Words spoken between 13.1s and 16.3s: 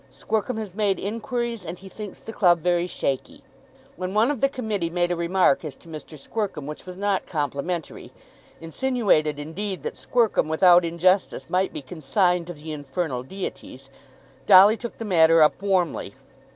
deities, Dolly took the matter up warmly.